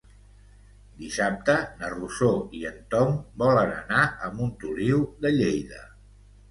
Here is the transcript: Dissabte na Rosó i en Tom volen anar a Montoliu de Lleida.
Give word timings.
Dissabte 1.01 1.57
na 1.81 1.91
Rosó 1.97 2.31
i 2.61 2.63
en 2.73 2.81
Tom 2.95 3.15
volen 3.45 3.77
anar 3.79 4.09
a 4.31 4.35
Montoliu 4.41 5.09
de 5.27 5.39
Lleida. 5.41 5.89